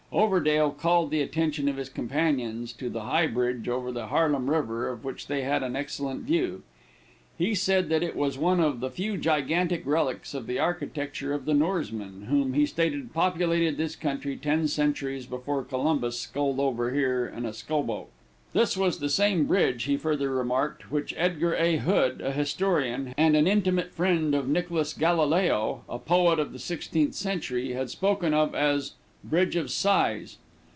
[0.13, 4.89] Overdale called the attention of his companions to the High Bridge over the Harlem river,
[4.89, 6.63] of which they had an excellent view.
[7.37, 11.45] He said that it was one of the few gigantic relics of the architecture of
[11.45, 17.25] the Norsemen, whom he stated populated this country ten centuries before Columbus sculled over here
[17.25, 18.09] in a scow boat.
[18.51, 21.77] This was the same bridge, he further remarked, which Edgar A.
[21.77, 27.13] Hood, a historian, and an intimate friend of Nicholas Galileo, a poet of the sixteenth
[27.13, 30.39] century, had spoken of as "bridge of size."